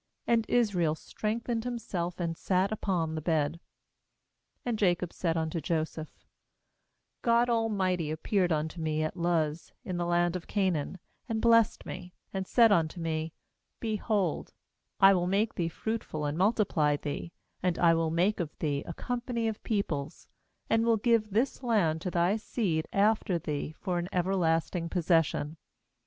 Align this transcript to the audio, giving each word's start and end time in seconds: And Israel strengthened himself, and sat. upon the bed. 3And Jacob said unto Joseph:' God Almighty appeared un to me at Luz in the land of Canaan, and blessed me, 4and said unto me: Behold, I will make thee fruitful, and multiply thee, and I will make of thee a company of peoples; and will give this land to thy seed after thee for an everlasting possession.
And 0.25 0.47
Israel 0.49 0.95
strengthened 0.95 1.63
himself, 1.63 2.19
and 2.19 2.35
sat. 2.35 2.71
upon 2.71 3.13
the 3.13 3.21
bed. 3.21 3.59
3And 4.65 4.77
Jacob 4.77 5.13
said 5.13 5.37
unto 5.37 5.61
Joseph:' 5.61 6.25
God 7.31 7.51
Almighty 7.51 8.09
appeared 8.09 8.51
un 8.51 8.67
to 8.69 8.81
me 8.81 9.03
at 9.03 9.15
Luz 9.15 9.73
in 9.85 9.97
the 9.97 10.05
land 10.07 10.35
of 10.35 10.47
Canaan, 10.47 10.97
and 11.29 11.39
blessed 11.39 11.85
me, 11.85 12.15
4and 12.33 12.47
said 12.47 12.71
unto 12.71 12.99
me: 12.99 13.31
Behold, 13.79 14.53
I 14.99 15.13
will 15.13 15.27
make 15.27 15.53
thee 15.53 15.69
fruitful, 15.69 16.25
and 16.25 16.35
multiply 16.35 16.97
thee, 16.97 17.31
and 17.61 17.77
I 17.77 17.93
will 17.93 18.09
make 18.09 18.39
of 18.39 18.57
thee 18.57 18.81
a 18.87 18.93
company 18.95 19.47
of 19.47 19.61
peoples; 19.61 20.27
and 20.67 20.83
will 20.83 20.97
give 20.97 21.29
this 21.29 21.61
land 21.61 22.01
to 22.01 22.09
thy 22.09 22.37
seed 22.37 22.87
after 22.91 23.37
thee 23.37 23.75
for 23.79 23.99
an 23.99 24.09
everlasting 24.11 24.89
possession. 24.89 25.57